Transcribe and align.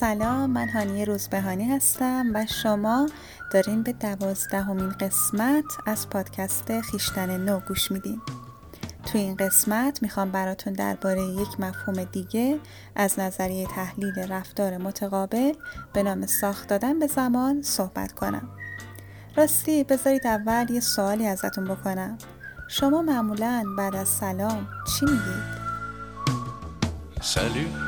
سلام 0.00 0.50
من 0.50 0.68
هانی 0.68 1.04
روزبهانی 1.04 1.64
هستم 1.64 2.26
و 2.34 2.46
شما 2.46 3.08
دارین 3.52 3.82
به 3.82 3.92
دوازدهمین 3.92 4.90
قسمت 4.90 5.64
از 5.86 6.10
پادکست 6.10 6.80
خیشتن 6.80 7.36
نو 7.36 7.60
گوش 7.68 7.90
میدین. 7.90 8.20
توی 9.06 9.20
این 9.20 9.36
قسمت 9.36 10.02
می‌خوام 10.02 10.30
براتون 10.30 10.72
درباره 10.72 11.22
یک 11.22 11.60
مفهوم 11.60 12.04
دیگه 12.04 12.58
از 12.96 13.18
نظریه 13.18 13.66
تحلیل 13.66 14.18
رفتار 14.18 14.76
متقابل 14.76 15.52
به 15.92 16.02
نام 16.02 16.26
ساخت 16.26 16.68
دادن 16.68 16.98
به 16.98 17.06
زمان 17.06 17.62
صحبت 17.62 18.12
کنم. 18.12 18.48
راستی 19.36 19.84
بذارید 19.84 20.26
اول 20.26 20.66
یه 20.70 20.80
سوالی 20.80 21.26
ازتون 21.26 21.64
بکنم. 21.64 22.18
شما 22.68 23.02
معمولا 23.02 23.64
بعد 23.78 23.96
از 23.96 24.08
سلام 24.08 24.68
چی 24.86 25.06
میگید؟ 25.06 25.58
Salut, 27.20 27.87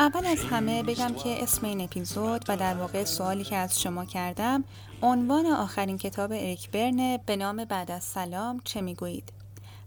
اول 0.00 0.26
از 0.26 0.44
همه 0.44 0.82
بگم 0.82 1.14
که 1.14 1.42
اسم 1.42 1.66
این 1.66 1.80
اپیزود 1.80 2.44
و 2.48 2.56
در 2.56 2.74
واقع 2.74 3.04
سوالی 3.04 3.44
که 3.44 3.56
از 3.56 3.80
شما 3.80 4.04
کردم 4.04 4.64
عنوان 5.02 5.46
آخرین 5.46 5.98
کتاب 5.98 6.32
اریک 6.32 6.70
برنه 6.70 7.20
به 7.26 7.36
نام 7.36 7.64
بعد 7.64 7.90
از 7.90 8.04
سلام 8.04 8.60
چه 8.64 8.80
می‌گویید؟ 8.80 9.32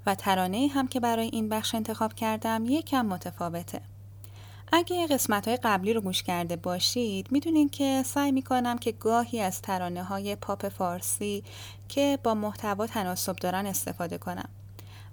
و 0.05 0.15
ترانه 0.15 0.67
هم 0.73 0.87
که 0.87 0.99
برای 0.99 1.29
این 1.33 1.49
بخش 1.49 1.75
انتخاب 1.75 2.13
کردم 2.13 2.65
یکم 2.65 3.05
متفاوته. 3.05 3.81
اگه 4.71 5.07
قسمت 5.07 5.47
های 5.47 5.57
قبلی 5.57 5.93
رو 5.93 6.01
گوش 6.01 6.23
کرده 6.23 6.55
باشید 6.55 7.31
می‌دونین 7.31 7.69
که 7.69 8.03
سعی 8.05 8.31
می‌کنم 8.31 8.77
که 8.77 8.91
گاهی 8.91 9.41
از 9.41 9.61
ترانه 9.61 10.03
های 10.03 10.35
پاپ 10.35 10.69
فارسی 10.69 11.43
که 11.87 12.19
با 12.23 12.33
محتوا 12.33 12.87
تناسب 12.87 13.35
دارن 13.35 13.65
استفاده 13.65 14.17
کنم. 14.17 14.49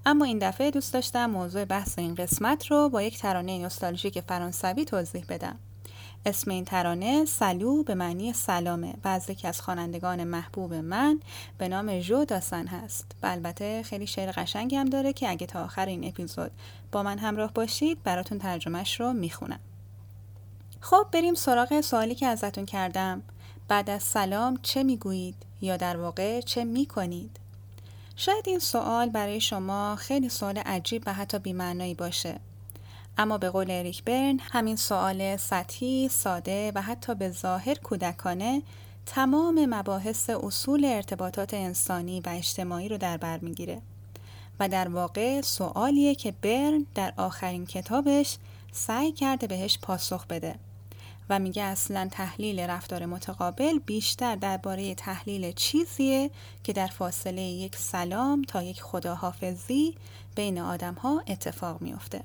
اما 0.06 0.24
این 0.24 0.38
دفعه 0.38 0.70
دوست 0.70 0.92
داشتم 0.92 1.26
موضوع 1.26 1.64
بحث 1.64 1.98
این 1.98 2.14
قسمت 2.14 2.66
رو 2.66 2.88
با 2.88 3.02
یک 3.02 3.18
ترانه 3.18 3.58
نوستالژیک 3.58 4.20
فرانسوی 4.20 4.84
توضیح 4.84 5.24
بدم. 5.28 5.56
اسم 6.26 6.50
این 6.50 6.64
ترانه 6.64 7.24
سلو 7.24 7.82
به 7.82 7.94
معنی 7.94 8.32
سلامه 8.32 8.94
و 9.04 9.08
از 9.08 9.30
یکی 9.30 9.48
از 9.48 9.60
خوانندگان 9.60 10.24
محبوب 10.24 10.74
من 10.74 11.20
به 11.58 11.68
نام 11.68 12.00
جو 12.00 12.24
داسن 12.24 12.66
هست 12.66 13.06
و 13.22 13.26
البته 13.26 13.82
خیلی 13.82 14.06
شعر 14.06 14.32
قشنگی 14.32 14.76
هم 14.76 14.88
داره 14.88 15.12
که 15.12 15.30
اگه 15.30 15.46
تا 15.46 15.64
آخر 15.64 15.86
این 15.86 16.08
اپیزود 16.08 16.50
با 16.92 17.02
من 17.02 17.18
همراه 17.18 17.52
باشید 17.52 18.02
براتون 18.02 18.38
ترجمهش 18.38 19.00
رو 19.00 19.12
می‌خونم. 19.12 19.60
خب 20.80 21.06
بریم 21.12 21.34
سراغ 21.34 21.80
سوالی 21.80 22.14
که 22.14 22.26
ازتون 22.26 22.66
کردم. 22.66 23.22
بعد 23.68 23.90
از 23.90 24.02
سلام 24.02 24.58
چه 24.62 24.82
می‌گویید 24.82 25.34
یا 25.60 25.76
در 25.76 25.96
واقع 25.96 26.40
چه 26.40 26.64
می‌کنید؟ 26.64 27.43
شاید 28.16 28.48
این 28.48 28.58
سوال 28.58 29.08
برای 29.08 29.40
شما 29.40 29.96
خیلی 29.96 30.28
سوال 30.28 30.58
عجیب 30.58 31.02
و 31.06 31.12
حتی 31.12 31.38
بیمعنایی 31.38 31.94
باشه. 31.94 32.40
اما 33.18 33.38
به 33.38 33.50
قول 33.50 33.70
اریک 33.70 34.04
برن 34.04 34.38
همین 34.42 34.76
سوال 34.76 35.36
سطحی، 35.36 36.08
ساده 36.08 36.72
و 36.74 36.82
حتی 36.82 37.14
به 37.14 37.30
ظاهر 37.30 37.74
کودکانه 37.74 38.62
تمام 39.06 39.66
مباحث 39.66 40.30
اصول 40.30 40.84
ارتباطات 40.84 41.54
انسانی 41.54 42.20
و 42.20 42.28
اجتماعی 42.28 42.88
رو 42.88 42.98
در 42.98 43.16
بر 43.16 43.38
می‌گیره 43.38 43.82
و 44.60 44.68
در 44.68 44.88
واقع 44.88 45.40
سوالیه 45.40 46.14
که 46.14 46.34
برن 46.42 46.86
در 46.94 47.12
آخرین 47.16 47.66
کتابش 47.66 48.38
سعی 48.72 49.12
کرده 49.12 49.46
بهش 49.46 49.78
پاسخ 49.78 50.26
بده 50.26 50.54
و 51.30 51.38
میگه 51.38 51.62
اصلا 51.62 52.08
تحلیل 52.12 52.60
رفتار 52.60 53.06
متقابل 53.06 53.78
بیشتر 53.78 54.36
درباره 54.36 54.94
تحلیل 54.94 55.52
چیزیه 55.52 56.30
که 56.64 56.72
در 56.72 56.86
فاصله 56.86 57.42
یک 57.42 57.76
سلام 57.76 58.42
تا 58.42 58.62
یک 58.62 58.82
خداحافظی 58.82 59.94
بین 60.36 60.58
آدم 60.58 60.94
ها 60.94 61.22
اتفاق 61.26 61.82
میافته. 61.82 62.22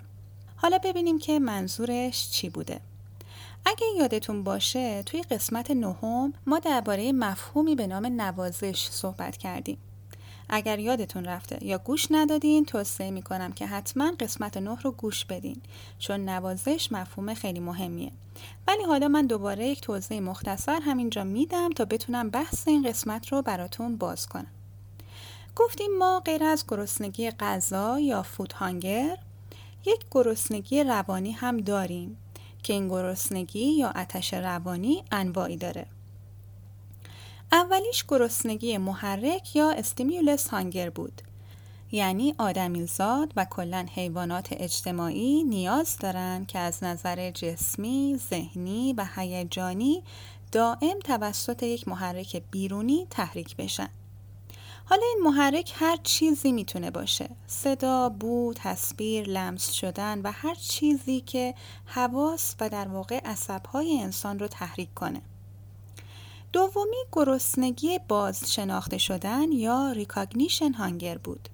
حالا 0.55 0.77
ببینیم 0.83 1.19
که 1.19 1.39
منظورش 1.39 2.29
چی 2.29 2.49
بوده. 2.49 2.79
اگه 3.65 3.87
یادتون 3.97 4.43
باشه 4.43 5.03
توی 5.03 5.21
قسمت 5.21 5.71
نهم 5.71 6.33
ما 6.47 6.59
درباره 6.59 7.11
مفهومی 7.11 7.75
به 7.75 7.87
نام 7.87 8.05
نوازش 8.05 8.87
صحبت 8.89 9.37
کردیم. 9.37 9.77
اگر 10.49 10.79
یادتون 10.79 11.25
رفته 11.25 11.65
یا 11.65 11.77
گوش 11.77 12.07
ندادین 12.11 12.65
توصیه 12.65 13.11
می‌کنم 13.11 13.51
که 13.51 13.65
حتما 13.65 14.11
قسمت 14.19 14.57
نه 14.57 14.81
رو 14.81 14.91
گوش 14.91 15.25
بدین 15.25 15.61
چون 15.99 16.29
نوازش 16.29 16.91
مفهوم 16.91 17.33
خیلی 17.33 17.59
مهمیه. 17.59 18.11
ولی 18.67 18.83
حالا 18.83 19.07
من 19.07 19.25
دوباره 19.25 19.67
یک 19.67 19.81
توضیح 19.81 20.19
مختصر 20.19 20.79
همینجا 20.81 21.23
میدم 21.23 21.69
تا 21.69 21.85
بتونم 21.85 22.29
بحث 22.29 22.67
این 22.67 22.83
قسمت 22.83 23.27
رو 23.27 23.41
براتون 23.41 23.97
باز 23.97 24.27
کنم. 24.27 24.51
گفتیم 25.55 25.97
ما 25.97 26.19
غیر 26.19 26.43
از 26.43 26.65
گرسنگی 26.67 27.31
غذا 27.31 27.99
یا 27.99 28.23
فود 28.23 28.53
هانگر 28.53 29.17
یک 29.85 30.05
گرسنگی 30.11 30.83
روانی 30.83 31.31
هم 31.31 31.57
داریم 31.57 32.17
که 32.63 32.73
این 32.73 32.87
گرسنگی 32.87 33.65
یا 33.65 33.93
آتش 33.95 34.33
روانی 34.33 35.03
انواعی 35.11 35.57
داره. 35.57 35.85
اولیش 37.51 38.05
گرسنگی 38.07 38.77
محرک 38.77 39.55
یا 39.55 39.71
استیمیولس 39.71 40.47
هانگر 40.47 40.89
بود. 40.89 41.21
یعنی 41.91 42.35
آدمیزاد 42.37 43.33
و 43.35 43.45
کلا 43.45 43.85
حیوانات 43.93 44.47
اجتماعی 44.51 45.43
نیاز 45.43 45.97
دارند 45.97 46.47
که 46.47 46.59
از 46.59 46.83
نظر 46.83 47.31
جسمی، 47.31 48.19
ذهنی 48.29 48.93
و 48.93 49.07
هیجانی 49.15 50.03
دائم 50.51 50.99
توسط 51.03 51.63
یک 51.63 51.87
محرک 51.87 52.43
بیرونی 52.51 53.07
تحریک 53.09 53.55
بشن. 53.55 53.89
حالا 54.85 55.01
این 55.15 55.23
محرک 55.23 55.73
هر 55.75 55.97
چیزی 56.03 56.51
می‌تونه 56.51 56.91
باشه. 56.91 57.29
صدا، 57.47 58.09
بو، 58.09 58.53
تصویر، 58.55 59.29
لمس 59.29 59.71
شدن 59.71 60.21
و 60.21 60.31
هر 60.31 60.55
چیزی 60.55 61.21
که 61.21 61.55
حواس 61.85 62.55
و 62.59 62.69
در 62.69 62.87
واقع 62.87 63.19
عصبهای 63.25 63.99
انسان 64.01 64.39
رو 64.39 64.47
تحریک 64.47 64.93
کنه. 64.93 65.21
دومی 66.53 66.97
گرسنگی 67.11 67.99
باز 68.07 68.53
شناخته 68.53 68.97
شدن 68.97 69.51
یا 69.51 69.91
recognition 69.91 70.73
hunger 70.73 71.17
بود. 71.17 71.49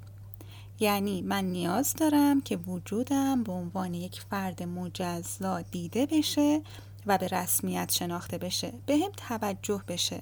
یعنی 0.80 1.22
من 1.22 1.46
نیاز 1.46 1.94
دارم 1.94 2.42
که 2.42 2.58
وجودم 2.58 3.44
به 3.44 3.52
عنوان 3.52 3.94
یک 3.94 4.22
فرد 4.22 4.64
مجزا 4.64 5.62
دیده 5.62 6.06
بشه 6.06 6.62
و 7.06 7.18
به 7.18 7.28
رسمیت 7.28 7.92
شناخته 7.92 8.38
بشه 8.38 8.74
به 8.86 8.98
هم 8.98 9.12
توجه 9.28 9.82
بشه. 9.88 10.22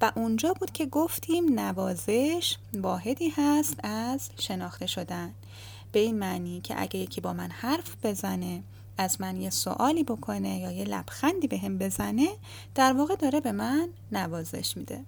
و 0.00 0.12
اونجا 0.16 0.52
بود 0.52 0.70
که 0.70 0.86
گفتیم 0.86 1.60
نوازش 1.60 2.56
واحدی 2.74 3.32
هست 3.36 3.76
از 3.82 4.30
شناخته 4.38 4.86
شدن. 4.86 5.34
به 5.92 6.00
این 6.00 6.18
معنی 6.18 6.60
که 6.60 6.74
اگه 6.82 7.00
یکی 7.00 7.20
با 7.20 7.32
من 7.32 7.50
حرف 7.50 7.96
بزنه 8.02 8.62
از 8.98 9.20
من 9.20 9.40
یه 9.40 9.50
سوالی 9.50 10.04
بکنه 10.04 10.58
یا 10.58 10.70
یه 10.70 10.84
لبخندی 10.84 11.48
به 11.48 11.58
هم 11.58 11.78
بزنه 11.78 12.28
در 12.74 12.92
واقع 12.92 13.16
داره 13.16 13.40
به 13.40 13.52
من 13.52 13.88
نوازش 14.12 14.76
میده. 14.76 15.04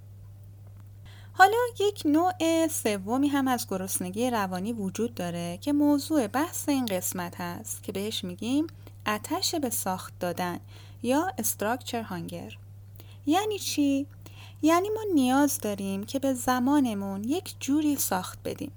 حالا 1.33 1.57
یک 1.81 2.03
نوع 2.05 2.67
سومی 2.69 3.29
هم 3.29 3.49
از 3.49 3.67
گرسنگی 3.71 4.31
روانی 4.31 4.73
وجود 4.73 5.15
داره 5.15 5.59
که 5.61 5.73
موضوع 5.73 6.27
بحث 6.27 6.69
این 6.69 6.87
قسمت 6.87 7.41
هست 7.41 7.83
که 7.83 7.93
بهش 7.93 8.25
میگیم 8.25 8.67
اتش 9.07 9.55
به 9.55 9.71
ساخت 9.71 10.19
دادن 10.21 10.61
یا 11.03 11.33
استراکچر 11.39 12.03
هانگر 12.03 12.57
یعنی 13.27 13.59
چی؟ 13.59 14.07
یعنی 14.63 14.89
ما 14.89 15.01
نیاز 15.15 15.59
داریم 15.59 16.05
که 16.05 16.19
به 16.19 16.35
زمانمون 16.35 17.25
یک 17.25 17.55
جوری 17.61 17.97
ساخت 17.97 18.39
بدیم. 18.45 18.73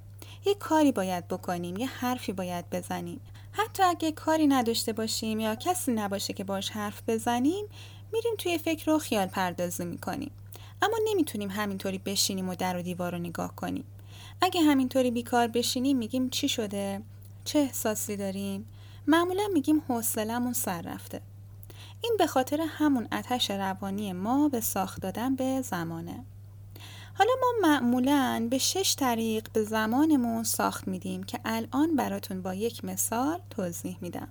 یک 0.45 0.57
کاری 0.57 0.91
باید 0.91 1.27
بکنیم 1.27 1.77
یه 1.77 1.87
حرفی 1.87 2.31
باید 2.31 2.69
بزنیم. 2.69 3.19
حتی 3.51 3.83
اگه 3.83 4.11
کاری 4.11 4.47
نداشته 4.47 4.93
باشیم 4.93 5.39
یا 5.39 5.55
کسی 5.55 5.91
نباشه 5.91 6.33
که 6.33 6.43
باش 6.43 6.69
حرف 6.69 7.01
بزنیم 7.07 7.65
میریم 8.13 8.33
توی 8.37 8.57
فکر 8.57 8.91
رو 8.91 8.99
خیال 8.99 9.27
پردازی 9.27 9.85
می‌کنیم. 9.85 10.31
اما 10.81 10.97
نمی‌تونیم 11.05 11.49
همینطوری 11.49 11.97
بشینیم 11.97 12.49
و 12.49 12.55
در 12.55 12.77
و 12.77 12.81
دیوار 12.81 13.11
رو 13.11 13.17
نگاه 13.17 13.55
کنیم. 13.55 13.83
اگه 14.41 14.61
همینطوری 14.61 15.11
بیکار 15.11 15.47
بشینیم 15.47 15.97
میگیم 15.97 16.29
چی 16.29 16.49
شده؟ 16.49 17.01
چه 17.45 17.59
احساسی 17.59 18.17
داریم؟ 18.17 18.65
معمولا 19.07 19.43
میگیم 19.53 19.83
حوصلمون 19.87 20.53
سر 20.53 20.81
رفته. 20.81 21.21
این 22.01 22.15
به 22.17 22.27
خاطر 22.27 22.65
همون 22.67 23.07
اتش 23.11 23.51
روانی 23.51 24.13
ما 24.13 24.49
به 24.49 24.61
ساخت 24.61 25.01
دادن 25.01 25.35
به 25.35 25.61
زمانه. 25.61 26.25
حالا 27.19 27.31
ما 27.41 27.67
معمولا 27.67 28.47
به 28.49 28.57
شش 28.57 28.95
طریق 28.95 29.47
به 29.53 29.63
زمانمون 29.63 30.43
ساخت 30.43 30.87
میدیم 30.87 31.23
که 31.23 31.39
الان 31.45 31.95
براتون 31.95 32.41
با 32.41 32.53
یک 32.53 32.85
مثال 32.85 33.39
توضیح 33.49 33.97
میدم. 34.01 34.27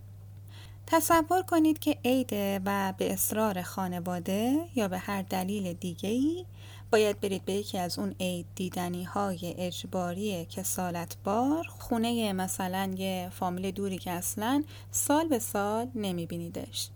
تصور 0.87 1.43
کنید 1.43 1.79
که 1.79 1.99
عیده 2.05 2.61
و 2.65 2.95
به 2.99 3.13
اصرار 3.13 3.63
خانواده 3.63 4.65
یا 4.75 4.89
به 4.89 4.99
هر 4.99 5.23
دلیل 5.23 5.73
دیگه 5.73 6.09
ای 6.09 6.47
باید 6.91 7.21
برید 7.21 7.45
به 7.45 7.53
یکی 7.53 7.79
از 7.79 7.99
اون 7.99 8.15
عید 8.21 8.47
دیدنی 8.55 9.05
های 9.05 9.55
اجباری 9.59 10.45
کسالت 10.45 11.17
بار 11.25 11.65
خونه 11.65 12.33
مثلا 12.33 12.95
یه 12.97 13.31
فامیل 13.33 13.71
دوری 13.71 13.99
که 13.99 14.11
اصلا 14.11 14.65
سال 14.91 15.29
به 15.29 15.39
سال 15.39 15.89
نمیبینیدش. 15.95 16.89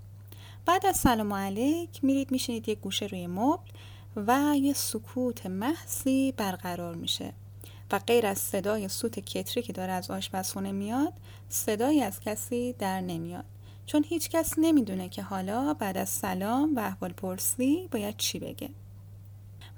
بعد 0.67 0.87
از 0.87 0.97
سلام 0.97 1.33
علیک 1.33 2.05
میرید 2.05 2.31
میشینید 2.31 2.69
یه 2.69 2.75
گوشه 2.75 3.07
روی 3.07 3.27
مبل 3.27 3.71
و 4.17 4.55
یه 4.57 4.73
سکوت 4.73 5.47
محضی 5.47 6.33
برقرار 6.33 6.95
میشه. 6.95 7.33
و 7.93 7.99
غیر 7.99 8.27
از 8.27 8.39
صدای 8.39 8.89
سوت 8.89 9.19
کتری 9.19 9.63
که 9.63 9.73
داره 9.73 9.93
از 9.93 10.11
آشپزخونه 10.11 10.73
میاد 10.73 11.13
صدایی 11.49 12.03
از 12.03 12.21
کسی 12.21 12.75
در 12.79 13.01
نمیاد. 13.01 13.45
چون 13.87 14.05
هیچ 14.09 14.31
کس 14.31 14.55
نمی‌دونه 14.59 15.09
که 15.09 15.23
حالا 15.23 15.75
بعد 15.75 15.99
از 15.99 16.09
سلام 16.09 16.77
و 16.77 16.81
احوال 16.81 17.13
پرسی 17.13 17.89
باید 17.93 18.17
چی 18.17 18.39
بگه. 18.39 18.71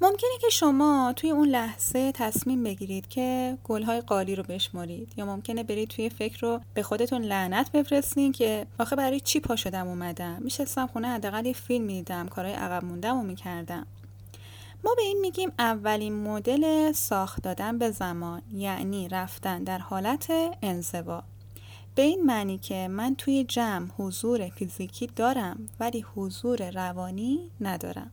ممکنه 0.01 0.31
که 0.41 0.49
شما 0.51 1.13
توی 1.17 1.31
اون 1.31 1.49
لحظه 1.49 2.13
تصمیم 2.13 2.63
بگیرید 2.63 3.09
که 3.09 3.59
گلهای 3.65 4.01
قالی 4.01 4.35
رو 4.35 4.43
بشمارید 4.43 5.13
یا 5.17 5.27
ممکنه 5.27 5.63
برید 5.63 5.89
توی 5.89 6.09
فکر 6.09 6.41
رو 6.41 6.61
به 6.75 6.83
خودتون 6.83 7.23
لعنت 7.23 7.73
بفرستین 7.73 8.33
که 8.33 8.67
آخه 8.79 8.97
برای 8.97 9.21
چی 9.21 9.41
پا 9.41 9.57
شدم 9.57 9.89
اومدم؟ 9.89 10.43
میشستم 10.43 10.87
خونه 10.87 11.09
حداقل 11.09 11.47
یه 11.47 11.53
فیلم 11.53 11.85
می‌دیدم 11.85 12.29
کارهای 12.29 12.55
عقب 12.55 12.85
موندم 12.85 13.17
و 13.17 13.23
می‌کردم. 13.23 13.87
ما 14.85 14.95
به 14.95 15.03
این 15.03 15.19
میگیم 15.21 15.53
اولین 15.59 16.23
مدل 16.23 16.93
ساخت 16.93 17.43
دادن 17.43 17.79
به 17.79 17.91
زمان 17.91 18.43
یعنی 18.53 19.09
رفتن 19.09 19.65
در 19.65 19.79
حالت 19.79 20.33
انزوا 20.63 21.23
به 21.95 22.03
این 22.03 22.27
معنی 22.27 22.59
که 22.59 22.89
من 22.89 23.15
توی 23.15 23.45
جمع 23.45 23.89
حضور 23.99 24.49
فیزیکی 24.49 25.07
دارم 25.07 25.69
ولی 25.81 26.05
حضور 26.15 26.71
روانی 26.71 27.51
ندارم 27.61 28.11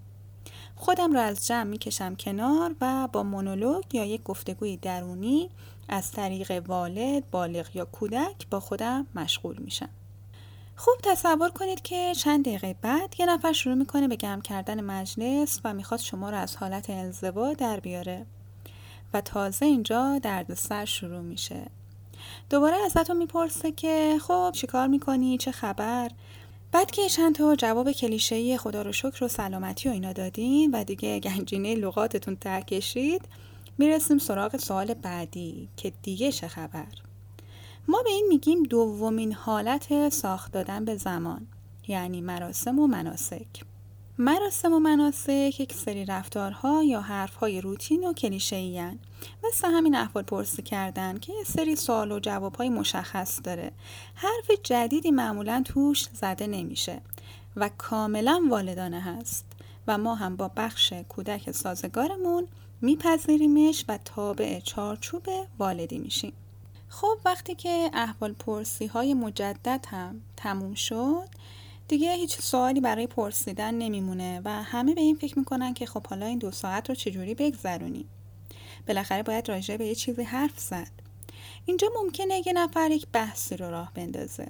خودم 0.76 1.14
را 1.14 1.22
از 1.22 1.48
جمع 1.48 1.64
می‌کشم 1.64 2.16
کنار 2.16 2.76
و 2.82 3.08
با 3.14 3.24
مونولوگ 3.24 3.96
یا 3.96 4.06
یک 4.06 4.24
گفتگوی 4.24 4.78
درونی 4.78 5.50
از 5.90 6.12
طریق 6.12 6.64
والد، 6.68 7.30
بالغ 7.32 7.76
یا 7.76 7.86
کودک 7.86 8.50
با 8.50 8.60
خودم 8.60 9.08
مشغول 9.16 9.58
میشم. 9.58 9.90
خوب 10.76 10.96
تصور 11.04 11.50
کنید 11.50 11.82
که 11.82 12.14
چند 12.16 12.46
دقیقه 12.46 12.76
بعد 12.82 13.16
یه 13.20 13.26
نفر 13.26 13.52
شروع 13.52 13.76
می‌کنه 13.76 14.08
به 14.08 14.16
گرم 14.16 14.42
کردن 14.42 14.82
مجلس 14.82 15.60
و 15.64 15.74
می‌خواد 15.74 16.00
شما 16.00 16.30
را 16.30 16.38
از 16.38 16.56
حالت 16.56 16.90
انزوا 16.90 17.54
در 17.54 17.80
بیاره. 17.80 18.26
و 19.14 19.22
تازه 19.22 19.66
اینجا 19.66 20.20
دردسر 20.24 20.86
شروع 20.86 21.22
میشه. 21.22 21.68
دوباره 22.50 22.78
ازتون 22.86 23.18
می‌پرسه 23.18 23.72
که 23.72 24.18
خب 24.22 24.52
چیکار 24.56 24.88
می‌کنی؟ 24.88 25.38
چه 25.38 25.52
خبر؟ 25.52 26.12
بعد 26.72 26.92
که 26.92 27.10
چند 27.10 27.36
تا 27.36 27.56
جواب 27.56 27.92
کلیشه‌ای 27.92 28.58
خدا 28.58 28.82
رو 28.82 28.92
شکر 28.92 29.24
و 29.24 29.28
سلامتی 29.28 29.90
و 29.90 29.92
اینا 29.92 30.14
دادین 30.14 30.72
و 30.72 30.84
دیگه 30.84 31.20
گنجینه 31.20 31.76
لغاتتون 31.76 32.36
ته 32.36 32.62
کشید 32.62 33.22
می‌رسیم 33.78 34.18
سراغ 34.18 34.58
سوال 34.58 34.94
بعدی 34.94 35.70
که 35.78 35.94
دیگه 36.04 36.32
چه 36.32 36.48
خبر؟ 36.48 36.88
ما 37.92 38.04
به 38.04 38.10
این 38.10 38.26
میگیم 38.30 38.64
دومین 38.64 39.34
حالت 39.34 40.10
ساخت 40.10 40.52
دادن 40.52 40.86
به 40.86 40.96
زمان 40.96 41.48
یعنی 41.88 42.22
مراسم 42.22 42.80
و 42.80 42.88
مناسک. 42.88 43.48
مراسم 44.18 44.74
و 44.74 44.80
مناسک 44.80 45.60
یک 45.60 45.74
سری 45.74 46.06
رفتارها 46.06 46.84
یا 46.84 47.02
حرفهای 47.02 47.62
روتین 47.62 48.08
و 48.08 48.14
کلیشه‌ای 48.14 48.82
مثل 49.44 49.68
همین 49.68 49.96
احوال 49.96 50.24
پرسی 50.24 50.62
کردن 50.62 51.18
که 51.18 51.34
یه 51.34 51.44
سری 51.44 51.76
سوال 51.76 52.12
و 52.12 52.20
جوابهای 52.20 52.70
مشخص 52.70 53.40
داره. 53.44 53.72
حرف 54.16 54.52
جدیدی 54.64 55.12
معمولا 55.12 55.64
توش 55.66 56.08
زده 56.14 56.48
نمیشه 56.48 57.02
و 57.56 57.70
کاملا 57.78 58.48
والدانه 58.50 59.02
هست 59.02 59.46
و 59.88 59.98
ما 59.98 60.16
هم 60.16 60.36
با 60.36 60.52
بخش 60.58 60.94
کودک 60.94 61.52
سازگارمون 61.52 62.48
میپذیریمش 62.82 63.86
و 63.88 64.00
تابع 64.06 64.60
چارچوب 64.60 65.24
والدی 65.60 66.00
میشیم. 66.00 66.34
خب 66.92 67.18
وقتی 67.26 67.56
که 67.56 67.90
احوال 67.94 68.34
پرسی 68.34 68.86
های 68.88 69.14
مجدد 69.14 69.86
هم 69.90 70.22
تموم 70.38 70.74
شد 70.74 71.28
دیگه 71.88 72.14
هیچ 72.14 72.42
سوالی 72.42 72.82
برای 72.82 73.08
پرسیدن 73.08 73.74
نمیمونه 73.74 74.42
و 74.46 74.50
همه 74.50 74.94
به 74.94 75.02
این 75.02 75.16
فکر 75.16 75.40
می‌کنن 75.40 75.74
که 75.74 75.86
خب 75.86 76.08
حالا 76.08 76.26
این 76.26 76.38
دو 76.38 76.52
ساعت 76.52 76.90
رو 76.90 76.96
چجوری 76.96 77.36
بگذرونیم؟ 77.36 78.10
بالاخره 78.88 79.24
باید 79.24 79.50
راجع 79.50 79.78
به 79.78 79.86
یه 79.86 79.96
چیزی 79.96 80.24
حرف 80.24 80.60
زد. 80.60 80.92
اینجا 81.66 81.88
ممکنه 82.04 82.42
یه 82.48 82.54
نفر 82.54 82.92
یک 82.92 83.08
بحثی 83.14 83.58
رو 83.58 83.70
راه 83.70 83.92
بندازه. 83.96 84.48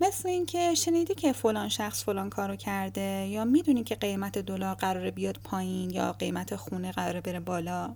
مثل 0.00 0.28
اینکه 0.28 0.74
شنیدی 0.74 1.14
که 1.14 1.32
فلان 1.32 1.68
شخص 1.68 2.04
فلان 2.04 2.30
کارو 2.30 2.56
کرده 2.56 3.26
یا 3.30 3.44
می‌دونی 3.44 3.84
که 3.84 3.94
قیمت 3.94 4.38
دلار 4.38 4.74
قراره 4.74 5.10
بیاد 5.10 5.38
پایین 5.44 5.90
یا 5.90 6.12
قیمت 6.12 6.56
خونه 6.56 6.92
قراره 6.92 7.20
بره 7.20 7.40
بالا؟ 7.40 7.94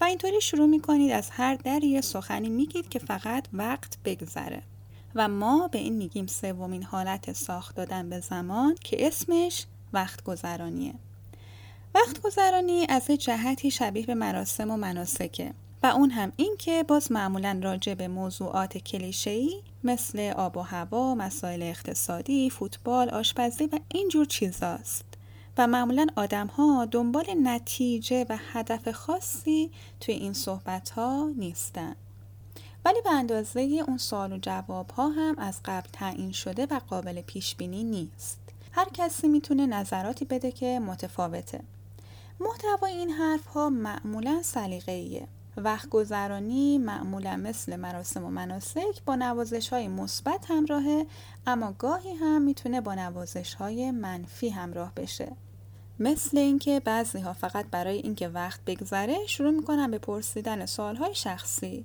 و 0.00 0.04
اینطوری 0.04 0.40
شروع 0.40 0.66
می‌کنید 0.66 1.12
از 1.12 1.30
هر 1.30 1.54
دری 1.54 1.86
یه 1.86 2.00
سخنی 2.00 2.48
میگید 2.48 2.88
که 2.88 2.98
فقط 2.98 3.46
وقت 3.52 3.98
بگذره. 4.04 4.62
و 5.14 5.28
ما 5.28 5.68
به 5.68 5.78
این 5.78 5.96
میگیم 5.96 6.26
سومین 6.26 6.82
حالت 6.82 7.32
ساخت 7.32 7.76
دادن 7.76 8.10
به 8.10 8.20
زمان 8.20 8.74
که 8.84 9.06
اسمش 9.06 9.66
وقت 9.92 10.22
گذرانیه 10.24 10.94
وقت 11.94 12.22
گذرانی 12.22 12.86
از 12.88 13.06
جهتی 13.06 13.70
شبیه 13.70 14.06
به 14.06 14.14
مراسم 14.14 14.70
و 14.70 14.76
مناسکه 14.76 15.54
و 15.82 15.86
اون 15.86 16.10
هم 16.10 16.32
این 16.36 16.56
که 16.58 16.82
باز 16.88 17.12
معمولا 17.12 17.60
راجع 17.62 17.94
به 17.94 18.08
موضوعات 18.08 18.78
کلیشه‌ای 18.78 19.62
مثل 19.84 20.32
آب 20.36 20.56
و 20.56 20.60
هوا، 20.60 21.14
مسائل 21.14 21.62
اقتصادی، 21.62 22.50
فوتبال، 22.50 23.10
آشپزی 23.10 23.64
و 23.64 23.78
اینجور 23.88 24.26
چیزاست. 24.26 25.04
و 25.60 25.66
معمولا 25.66 26.06
آدم 26.16 26.46
ها 26.46 26.84
دنبال 26.84 27.24
نتیجه 27.42 28.26
و 28.28 28.38
هدف 28.52 28.90
خاصی 28.90 29.70
توی 30.00 30.14
این 30.14 30.32
صحبت 30.32 30.90
ها 30.90 31.30
نیستن. 31.36 31.96
ولی 32.84 33.00
به 33.04 33.10
اندازه 33.10 33.60
اون 33.60 33.98
سوال 33.98 34.32
و 34.32 34.38
جواب 34.38 34.90
ها 34.90 35.08
هم 35.08 35.38
از 35.38 35.60
قبل 35.64 35.88
تعیین 35.92 36.32
شده 36.32 36.66
و 36.66 36.80
قابل 36.88 37.22
پیش 37.22 37.56
بینی 37.56 37.84
نیست. 37.84 38.38
هر 38.72 38.88
کسی 38.94 39.28
می‌تونه 39.28 39.66
نظراتی 39.66 40.24
بده 40.24 40.52
که 40.52 40.78
متفاوته. 40.78 41.60
محتوای 42.40 42.92
این 42.92 43.10
حرف 43.10 43.46
ها 43.46 43.70
معمولا 43.70 44.42
سلیقه‌ایه. 44.42 45.26
وقت 45.56 45.88
گذرانی 45.88 46.78
معمولا 46.78 47.36
مثل 47.36 47.76
مراسم 47.76 48.24
و 48.24 48.30
مناسک 48.30 49.04
با 49.06 49.14
نوازش 49.14 49.68
های 49.68 49.88
مثبت 49.88 50.44
همراهه 50.50 51.06
اما 51.46 51.72
گاهی 51.72 52.14
هم 52.14 52.42
می‌تونه 52.42 52.80
با 52.80 52.94
نوازش 52.94 53.54
های 53.54 53.90
منفی 53.90 54.48
همراه 54.48 54.92
بشه. 54.94 55.32
مثل 56.02 56.38
اینکه 56.38 56.80
بعضی 56.80 57.18
ها 57.18 57.32
فقط 57.32 57.66
برای 57.70 57.96
اینکه 57.96 58.28
وقت 58.28 58.60
بگذره 58.66 59.26
شروع 59.26 59.50
می‌کنن 59.50 59.90
به 59.90 59.98
پرسیدن 59.98 60.66
سوال 60.66 60.96
های 60.96 61.14
شخصی. 61.14 61.84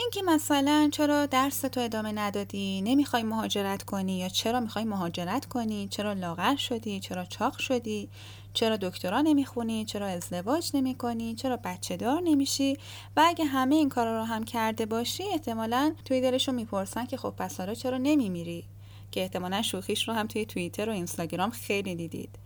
اینکه 0.00 0.22
مثلا 0.22 0.88
چرا 0.92 1.26
درس 1.26 1.60
تو 1.60 1.80
ادامه 1.80 2.12
ندادی؟ 2.12 2.82
نمی‌خوای 2.82 3.22
مهاجرت 3.22 3.82
کنی؟ 3.82 4.18
یا 4.18 4.28
چرا 4.28 4.60
می‌خوای 4.60 4.84
مهاجرت 4.84 5.46
کنی؟ 5.46 5.88
چرا 5.88 6.12
لاغر 6.12 6.56
شدی؟ 6.56 7.00
چرا 7.00 7.24
چاق 7.24 7.58
شدی؟ 7.58 8.08
چرا 8.54 8.76
دکترا 8.76 9.20
نمی‌خونی؟ 9.20 9.84
چرا 9.84 10.06
ازدواج 10.06 10.70
نمی‌کنی؟ 10.74 11.34
چرا 11.34 11.56
بچه 11.64 11.96
دار 11.96 12.20
نمیشی؟ 12.20 12.76
و 13.16 13.22
اگه 13.26 13.44
همه 13.44 13.74
این 13.74 13.88
کارا 13.88 14.18
رو 14.18 14.24
هم 14.24 14.44
کرده 14.44 14.86
باشی 14.86 15.24
احتمالا 15.32 15.94
توی 16.04 16.20
دلشون 16.20 16.54
می‌پرسن 16.54 17.06
که 17.06 17.16
خب 17.16 17.34
پس 17.38 17.60
حالا 17.60 17.74
چرا 17.74 17.98
نمیمیری؟ 17.98 18.64
که 19.10 19.20
احتمالا 19.20 19.62
شوخیش 19.62 20.08
رو 20.08 20.14
هم 20.14 20.26
توی 20.26 20.46
توییتر 20.46 20.90
و 20.90 20.92
اینستاگرام 20.92 21.50
خیلی 21.50 21.94
دیدید. 21.94 22.43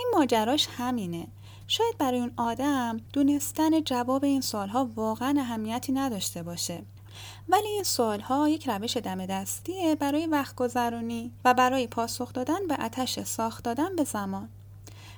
این 0.00 0.08
ماجراش 0.14 0.68
همینه. 0.78 1.26
شاید 1.66 1.98
برای 1.98 2.20
اون 2.20 2.32
آدم 2.36 3.00
دونستن 3.12 3.80
جواب 3.80 4.24
این 4.24 4.40
سوالها 4.40 4.90
واقعا 4.96 5.34
اهمیتی 5.38 5.92
نداشته 5.92 6.42
باشه. 6.42 6.82
ولی 7.48 7.68
این 7.68 7.82
سوالها 7.82 8.48
یک 8.48 8.68
روش 8.68 8.96
دم 8.96 9.26
دستیه 9.26 9.94
برای 9.94 10.26
وقت 10.26 10.56
گذرانی 10.56 11.32
و 11.44 11.54
برای 11.54 11.86
پاسخ 11.86 12.32
دادن 12.32 12.66
به 12.68 12.84
اتش 12.84 13.20
ساخت 13.20 13.64
دادن 13.64 13.96
به 13.96 14.04
زمان. 14.04 14.48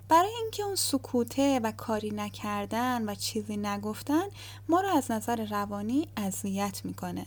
برای 0.08 0.32
اینکه 0.42 0.62
اون 0.62 0.74
سکوته 0.74 1.60
و 1.62 1.72
کاری 1.72 2.10
نکردن 2.10 3.08
و 3.08 3.14
چیزی 3.14 3.56
نگفتن 3.56 4.24
ما 4.68 4.80
رو 4.80 4.88
از 4.88 5.10
نظر 5.10 5.44
روانی 5.44 6.08
اذیت 6.16 6.80
می‌کنه. 6.84 7.26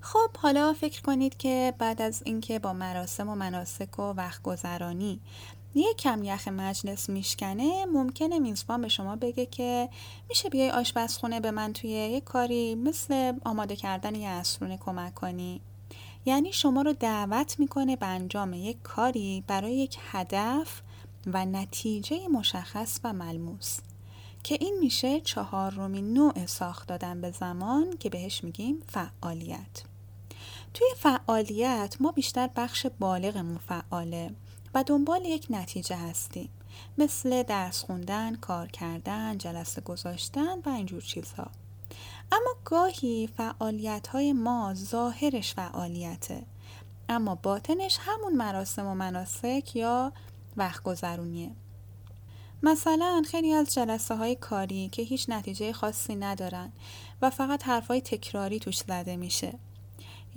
خب 0.00 0.36
حالا 0.36 0.72
فکر 0.72 1.02
کنید 1.02 1.36
که 1.36 1.74
بعد 1.78 2.02
از 2.02 2.22
اینکه 2.24 2.58
با 2.58 2.72
مراسم 2.72 3.28
و 3.28 3.34
مناسک 3.34 3.98
و 3.98 4.02
وقت 4.02 4.42
گذرانی 4.42 5.20
یه 5.76 5.94
کم 5.94 6.24
یخ 6.24 6.48
مجلس 6.48 7.08
میشکنه 7.08 7.86
ممکنه 7.86 8.38
میزبان 8.38 8.82
به 8.82 8.88
شما 8.88 9.16
بگه 9.16 9.46
که 9.46 9.88
میشه 10.28 10.48
بیای 10.48 10.70
آشپزخونه 10.70 11.40
به 11.40 11.50
من 11.50 11.72
توی 11.72 11.90
یه 11.90 12.20
کاری 12.20 12.74
مثل 12.74 13.32
آماده 13.44 13.76
کردن 13.76 14.14
یه 14.14 14.28
اسرونه 14.28 14.76
کمک 14.76 15.14
کنی. 15.14 15.60
یعنی 16.24 16.52
شما 16.52 16.82
رو 16.82 16.92
دعوت 16.92 17.60
می‌کنه 17.60 17.96
به 17.96 18.06
انجام 18.06 18.52
یک 18.52 18.82
کاری 18.82 19.44
برای 19.46 19.74
یک 19.74 19.98
هدف 20.10 20.82
و 21.26 21.44
نتیجه 21.44 22.28
مشخص 22.28 23.00
و 23.04 23.12
ملموس. 23.12 23.78
که 24.42 24.58
این 24.60 24.78
میشه 24.80 25.20
چهارمین 25.20 26.12
نوع 26.12 26.46
ساخت 26.46 26.88
دادن 26.88 27.20
به 27.20 27.30
زمان 27.30 27.96
که 27.98 28.10
بهش 28.10 28.44
میگیم 28.44 28.82
فعالیت. 28.86 29.82
توی 30.74 30.88
فعالیت 30.96 31.96
ما 32.00 32.12
بیشتر 32.12 32.50
بخش 32.56 32.86
بالغمون 32.98 33.58
فعاله. 33.58 34.30
و 34.76 34.84
دنبال 34.84 35.24
یک 35.24 35.46
نتیجه 35.50 35.96
هستیم. 35.96 36.48
مثل 36.98 37.42
درس 37.42 37.84
خوندن، 37.84 38.34
کار 38.34 38.68
کردن، 38.68 39.38
جلسه 39.38 39.80
گذاشتن 39.80 40.58
و 40.66 40.68
اینجور 40.68 41.02
چیزها. 41.02 41.50
اما 42.32 42.54
گاهی 42.64 43.28
فعالیت 43.36 44.06
های 44.06 44.32
ما 44.32 44.74
ظاهرش 44.74 45.54
فعالیته. 45.54 46.42
اما 47.08 47.34
باطنش 47.34 47.98
همون 48.00 48.36
مراسم 48.36 48.86
و 48.86 48.94
مناسک 48.94 49.76
یا 49.76 50.12
وقت 50.56 50.82
گذرونیه 50.82 51.50
مثلا 52.62 53.22
خیلی 53.30 53.52
از 53.52 53.74
جلسه 53.74 54.14
های 54.16 54.34
کاری 54.36 54.88
که 54.88 55.02
هیچ 55.02 55.26
نتیجه 55.28 55.72
خاصی 55.72 56.16
ندارن 56.16 56.72
و 57.22 57.30
فقط 57.30 57.66
حرفای 57.66 58.00
تکراری 58.00 58.58
توش 58.58 58.78
زده 58.78 59.16
میشه. 59.16 59.58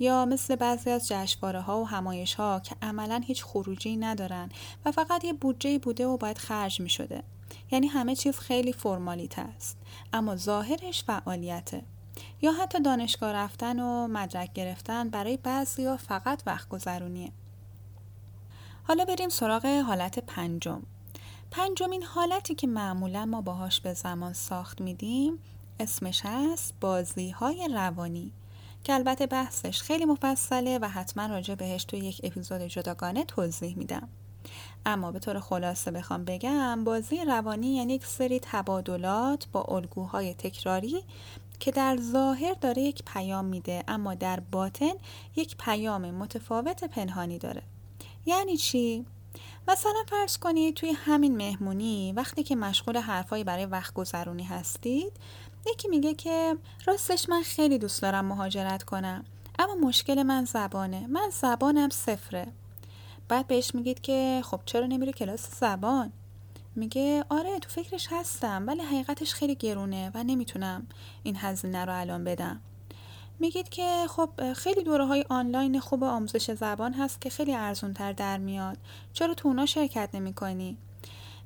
یا 0.00 0.24
مثل 0.24 0.56
بعضی 0.56 0.90
از 0.90 1.08
جشنواره 1.08 1.60
ها 1.60 1.80
و 1.80 1.88
همایش 1.88 2.34
ها 2.34 2.60
که 2.60 2.76
عملا 2.82 3.22
هیچ 3.26 3.44
خروجی 3.44 3.96
ندارن 3.96 4.48
و 4.84 4.92
فقط 4.92 5.24
یه 5.24 5.32
بودجه 5.32 5.78
بوده 5.78 6.06
و 6.06 6.16
باید 6.16 6.38
خرج 6.38 6.80
می 6.80 6.90
شده. 6.90 7.22
یعنی 7.70 7.86
همه 7.86 8.14
چیز 8.14 8.38
خیلی 8.38 8.72
فرمالیت 8.72 9.38
است 9.38 9.78
اما 10.12 10.36
ظاهرش 10.36 11.04
فعالیته 11.04 11.82
یا 12.42 12.52
حتی 12.52 12.80
دانشگاه 12.80 13.32
رفتن 13.32 13.80
و 13.80 14.08
مدرک 14.08 14.52
گرفتن 14.52 15.08
برای 15.08 15.36
بعضی 15.36 15.84
ها 15.84 15.96
فقط 15.96 16.42
وقت 16.46 16.68
گذرونیه. 16.68 17.32
حالا 18.82 19.04
بریم 19.04 19.28
سراغ 19.28 19.66
حالت 19.66 20.18
پنجم. 20.18 20.82
پنجمین 21.50 22.02
حالتی 22.02 22.54
که 22.54 22.66
معمولا 22.66 23.24
ما 23.24 23.40
باهاش 23.40 23.80
به 23.80 23.94
زمان 23.94 24.32
ساخت 24.32 24.80
میدیم 24.80 25.38
اسمش 25.80 26.20
هست 26.24 26.74
بازی 26.80 27.30
های 27.30 27.68
روانی 27.74 28.32
که 28.84 28.94
البته 28.94 29.26
بحثش 29.26 29.82
خیلی 29.82 30.04
مفصله 30.04 30.78
و 30.78 30.88
حتما 30.88 31.26
راجع 31.26 31.54
بهش 31.54 31.84
توی 31.84 31.98
یک 31.98 32.20
اپیزود 32.24 32.60
جداگانه 32.60 33.24
توضیح 33.24 33.78
میدم 33.78 34.08
اما 34.86 35.12
به 35.12 35.18
طور 35.18 35.40
خلاصه 35.40 35.90
بخوام 35.90 36.24
بگم 36.24 36.84
بازی 36.84 37.24
روانی 37.24 37.76
یعنی 37.76 37.94
یک 37.94 38.06
سری 38.06 38.40
تبادلات 38.42 39.46
با 39.52 39.62
الگوهای 39.62 40.34
تکراری 40.34 41.04
که 41.60 41.70
در 41.70 41.98
ظاهر 42.12 42.54
داره 42.54 42.82
یک 42.82 43.02
پیام 43.06 43.44
میده 43.44 43.84
اما 43.88 44.14
در 44.14 44.40
باطن 44.40 44.92
یک 45.36 45.56
پیام 45.56 46.10
متفاوت 46.10 46.84
پنهانی 46.84 47.38
داره 47.38 47.62
یعنی 48.26 48.56
چی؟ 48.56 49.06
مثلا 49.68 50.04
فرض 50.08 50.38
کنید 50.38 50.74
توی 50.74 50.90
همین 50.90 51.36
مهمونی 51.36 52.12
وقتی 52.16 52.42
که 52.42 52.56
مشغول 52.56 52.96
حرفایی 52.96 53.44
برای 53.44 53.66
وقت 53.66 53.94
گذرونی 53.94 54.44
هستید 54.44 55.12
یکی 55.66 55.88
میگه 55.88 56.14
که 56.14 56.56
راستش 56.86 57.28
من 57.28 57.42
خیلی 57.42 57.78
دوست 57.78 58.02
دارم 58.02 58.24
مهاجرت 58.24 58.82
کنم 58.82 59.24
اما 59.58 59.74
مشکل 59.74 60.22
من 60.22 60.44
زبانه. 60.44 61.06
من 61.06 61.30
زبانم 61.32 61.88
صفره. 61.88 62.46
بعد 63.28 63.46
بهش 63.46 63.74
میگید 63.74 64.00
که 64.00 64.40
خب 64.44 64.60
چرا 64.64 64.86
نمیری 64.86 65.12
کلاس 65.12 65.60
زبان؟ 65.60 66.12
میگه 66.76 67.24
آره 67.28 67.58
تو 67.58 67.68
فکرش 67.68 68.08
هستم 68.10 68.64
ولی 68.66 68.82
حقیقتش 68.82 69.34
خیلی 69.34 69.54
گرونه 69.54 70.10
و 70.14 70.24
نمی‌تونم 70.24 70.86
این 71.22 71.36
هزینه 71.36 71.84
رو 71.84 72.00
الان 72.00 72.24
بدم. 72.24 72.60
میگید 73.38 73.68
که 73.68 74.06
خب 74.08 74.52
خیلی 74.52 74.82
دوره 74.82 75.06
های 75.06 75.24
آنلاین 75.28 75.80
خوب 75.80 76.04
آموزش 76.04 76.50
زبان 76.50 76.94
هست 76.94 77.20
که 77.20 77.30
خیلی 77.30 77.54
ارزون 77.54 77.94
تر 77.94 78.12
در 78.12 78.38
میاد. 78.38 78.78
چرا 79.12 79.34
تو 79.34 79.48
اونا 79.48 79.66
شرکت 79.66 80.08
نمی 80.14 80.34
کنی؟ 80.34 80.76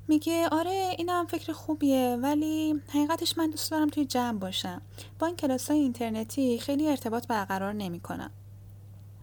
میگه 0.07 0.47
آره 0.51 0.95
این 0.97 1.09
هم 1.09 1.25
فکر 1.25 1.53
خوبیه 1.53 2.17
ولی 2.21 2.81
حقیقتش 2.89 3.37
من 3.37 3.49
دوست 3.49 3.71
دارم 3.71 3.89
توی 3.89 4.05
جمع 4.05 4.39
باشم. 4.39 4.81
با 5.19 5.27
این 5.27 5.35
کلاس 5.35 5.71
های 5.71 5.79
اینترنتی 5.79 6.59
خیلی 6.59 6.89
ارتباط 6.89 7.27
برقرار 7.27 7.73
نمی 7.73 7.99
کنم 7.99 8.31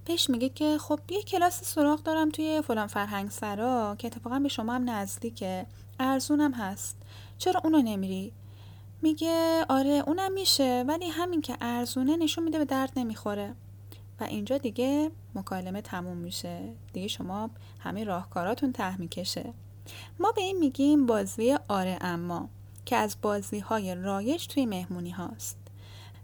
پیش 0.04 0.30
میگه 0.30 0.48
که 0.48 0.78
خب 0.78 1.00
یه 1.08 1.22
کلاس 1.22 1.64
سراغ 1.64 2.02
دارم 2.02 2.28
توی 2.28 2.62
فلان 2.62 2.86
فرهنگ 2.86 3.30
سرا 3.30 3.96
که 3.98 4.06
اتفاقا 4.06 4.38
به 4.38 4.48
شما 4.48 4.74
هم 4.74 4.90
نزدیکه. 4.90 5.66
ارزونم 6.00 6.52
هست. 6.52 6.96
چرا 7.38 7.60
اونو 7.64 7.82
نمیری؟ 7.82 8.32
میگه 9.02 9.64
آره 9.68 10.02
اونم 10.06 10.32
میشه 10.32 10.84
ولی 10.88 11.08
همین 11.08 11.40
که 11.40 11.56
ارزونه 11.60 12.16
نشون 12.16 12.44
میده 12.44 12.58
به 12.58 12.64
درد 12.64 12.92
نمی‌خوره. 12.96 13.54
و 14.20 14.24
اینجا 14.24 14.58
دیگه 14.58 15.10
مکالمه 15.34 15.82
تموم 15.82 16.16
میشه. 16.16 16.72
دیگه 16.92 17.08
شما 17.08 17.50
همه 17.78 18.04
راهکاراتون 18.04 18.72
ته 18.72 18.96
می‌کشه. 18.96 19.54
ما 20.18 20.32
به 20.32 20.42
این 20.42 20.58
میگیم 20.58 21.06
بازی 21.06 21.56
آره 21.68 21.98
اما 22.00 22.48
که 22.84 22.96
از 22.96 23.16
بازی 23.22 23.58
های 23.58 23.94
رایج 23.94 24.46
توی 24.46 24.66
مهمونی 24.66 25.10
هاست. 25.10 25.56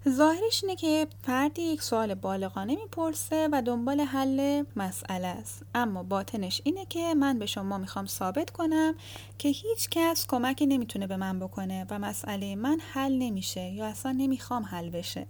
ظاهرش 0.08 0.64
اینه 0.64 0.76
که 0.76 1.06
فردی 1.22 1.62
یک 1.62 1.82
سوال 1.82 2.14
بالغانه 2.14 2.76
می‌پرسه 2.76 3.48
و 3.52 3.62
دنبال 3.62 4.00
حل 4.00 4.64
مسئله 4.76 5.26
است. 5.26 5.62
اما 5.74 6.02
باطنش 6.02 6.60
اینه 6.64 6.86
که 6.86 7.14
من 7.14 7.38
به 7.38 7.46
شما 7.46 7.78
می‌خوام 7.78 8.06
ثابت 8.06 8.50
کنم 8.50 8.94
که 9.38 9.48
هیچ 9.48 9.88
کس 9.90 10.26
کمکی 10.26 10.66
نمی‌تونه 10.66 11.06
به 11.06 11.16
من 11.16 11.38
بکنه 11.38 11.86
و 11.90 11.98
مسئله 11.98 12.56
من 12.56 12.80
حل 12.92 13.12
نمیشه 13.12 13.60
یا 13.60 13.86
اصلا 13.86 14.12
نمی‌خوام 14.12 14.62
حل 14.62 14.90
بشه. 14.90 15.26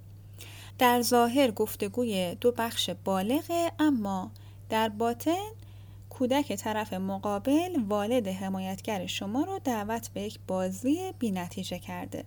در 0.78 1.02
ظاهر 1.02 1.50
گفتگوی 1.50 2.34
دو 2.34 2.52
بخش 2.52 2.90
بالغه 3.04 3.72
اما 3.78 4.30
در 4.68 4.88
باطن 4.88 5.46
کودک 6.18 6.52
طرف 6.52 6.92
مقابل 6.92 7.82
والد 7.88 8.28
حمایتگر 8.28 9.06
شما 9.06 9.42
رو 9.42 9.58
دعوت 9.58 10.10
به 10.14 10.20
یک 10.20 10.38
بازی 10.46 11.12
بی 11.18 11.30
نتیجه 11.30 11.78
کرده 11.78 12.24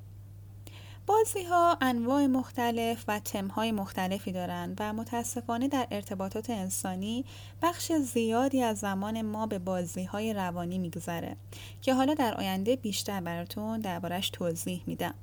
بازی 1.06 1.44
ها 1.44 1.78
انواع 1.82 2.26
مختلف 2.26 3.04
و 3.08 3.22
های 3.56 3.72
مختلفی 3.72 4.32
دارند 4.32 4.78
و 4.80 4.94
متاسفانه 4.94 5.68
در 5.68 5.88
ارتباطات 5.92 6.50
انسانی 6.50 7.26
بخش 7.62 7.92
زیادی 7.92 8.62
از 8.64 8.80
زمان 8.80 9.22
ما 9.22 9.48
به 9.48 9.60
بازی 9.60 10.04
های 10.04 10.34
روانی 10.34 10.78
میگذره 10.78 11.38
که 11.82 11.94
حالا 11.94 12.14
در 12.14 12.34
آینده 12.34 12.76
بیشتر 12.76 13.22
براتون 13.22 13.80
دربارش 13.80 14.30
توضیح 14.30 14.84
میدم 14.88 15.14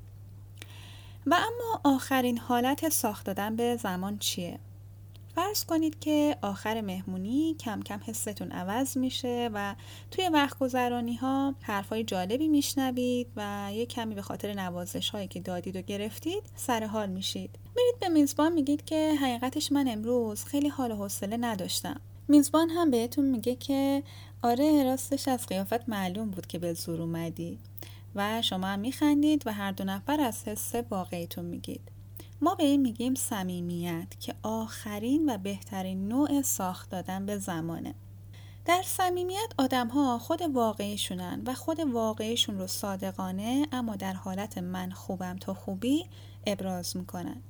و 1.25 1.33
اما 1.33 1.95
آخرین 1.95 2.37
حالت 2.37 2.89
ساخت 2.89 3.25
دادن 3.25 3.55
به 3.55 3.75
زمان 3.75 4.17
چیه؟ 4.17 4.59
فرض 5.39 5.65
کنید 5.65 5.99
که 5.99 6.37
آخر 6.41 6.81
مهمونی 6.81 7.55
کم 7.59 7.81
کم 7.81 7.99
حستون 8.05 8.51
عوض 8.51 8.97
میشه 8.97 9.49
و 9.53 9.75
توی 10.11 10.29
وقت 10.33 10.59
گذرانی 10.59 11.15
ها 11.15 11.55
حرفای 11.61 12.03
جالبی 12.03 12.47
میشنوید 12.47 13.27
و 13.35 13.69
یه 13.73 13.85
کمی 13.85 14.15
به 14.15 14.21
خاطر 14.21 14.53
نوازش 14.53 15.09
هایی 15.09 15.27
که 15.27 15.39
دادید 15.39 15.75
و 15.75 15.81
گرفتید 15.81 16.43
سر 16.55 16.85
حال 16.85 17.09
میشید. 17.09 17.49
میرید 17.75 17.99
به 17.99 18.09
میزبان 18.09 18.53
میگید 18.53 18.85
که 18.85 19.15
حقیقتش 19.21 19.71
من 19.71 19.87
امروز 19.87 20.43
خیلی 20.43 20.67
حال 20.67 20.91
و 20.91 20.95
حوصله 20.95 21.37
نداشتم. 21.37 22.01
میزبان 22.27 22.69
هم 22.69 22.91
بهتون 22.91 23.25
میگه 23.25 23.55
که 23.55 24.03
آره 24.41 24.83
راستش 24.83 25.27
از 25.27 25.45
قیافت 25.45 25.89
معلوم 25.89 26.29
بود 26.29 26.47
که 26.47 26.59
به 26.59 26.73
زور 26.73 27.01
اومدی 27.01 27.59
و 28.15 28.41
شما 28.41 28.67
هم 28.67 28.79
میخندید 28.79 29.43
و 29.47 29.53
هر 29.53 29.71
دو 29.71 29.83
نفر 29.83 30.21
از 30.21 30.47
حس 30.47 30.75
واقعیتون 30.89 31.45
میگید. 31.45 31.98
ما 32.41 32.55
به 32.55 32.63
این 32.63 32.81
میگیم 32.81 33.15
صمیمیت 33.15 34.07
که 34.19 34.35
آخرین 34.43 35.29
و 35.29 35.37
بهترین 35.37 36.07
نوع 36.07 36.41
ساخت 36.41 36.89
دادن 36.89 37.25
به 37.25 37.37
زمانه. 37.37 37.95
در 38.65 38.81
صمیمیت 38.85 39.53
آدم 39.57 39.87
ها 39.87 40.19
خود 40.19 40.41
واقعیشونن 40.41 41.41
و 41.45 41.53
خود 41.53 41.79
واقعیشون 41.79 42.59
رو 42.59 42.67
صادقانه 42.67 43.67
اما 43.71 43.95
در 43.95 44.13
حالت 44.13 44.57
من 44.57 44.91
خوبم 44.91 45.35
تا 45.35 45.53
خوبی 45.53 46.05
ابراز 46.47 46.97
می‌کنن. 46.97 47.41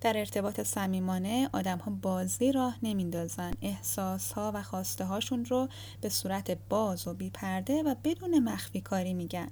در 0.00 0.18
ارتباط 0.18 0.60
صمیمانه 0.60 1.48
آدم 1.52 1.78
ها 1.78 1.90
بازی 2.02 2.52
راه 2.52 2.76
نمیندازن. 2.82 3.52
احساس 3.62 4.32
ها 4.32 4.52
و 4.54 4.62
خواسته 4.62 5.04
هاشون 5.04 5.44
رو 5.44 5.68
به 6.00 6.08
صورت 6.08 6.58
باز 6.68 7.08
و 7.08 7.14
بیپرده 7.14 7.82
و 7.82 7.94
بدون 8.04 8.38
مخفی 8.38 8.80
کاری 8.80 9.14
میگن 9.14 9.48